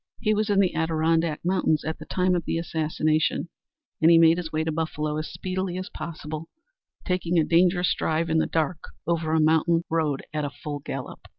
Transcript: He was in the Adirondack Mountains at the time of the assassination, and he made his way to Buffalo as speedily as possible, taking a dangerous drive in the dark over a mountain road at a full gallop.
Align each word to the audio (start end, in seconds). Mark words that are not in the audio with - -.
He 0.19 0.33
was 0.33 0.49
in 0.49 0.59
the 0.59 0.73
Adirondack 0.73 1.41
Mountains 1.45 1.85
at 1.85 1.99
the 1.99 2.07
time 2.07 2.33
of 2.33 2.45
the 2.45 2.57
assassination, 2.57 3.49
and 4.01 4.09
he 4.09 4.17
made 4.17 4.37
his 4.37 4.51
way 4.51 4.63
to 4.63 4.71
Buffalo 4.71 5.15
as 5.17 5.31
speedily 5.31 5.77
as 5.77 5.89
possible, 5.89 6.49
taking 7.05 7.37
a 7.37 7.43
dangerous 7.43 7.93
drive 7.93 8.27
in 8.27 8.39
the 8.39 8.47
dark 8.47 8.79
over 9.05 9.31
a 9.33 9.39
mountain 9.39 9.83
road 9.91 10.25
at 10.33 10.43
a 10.43 10.49
full 10.49 10.79
gallop. 10.79 11.27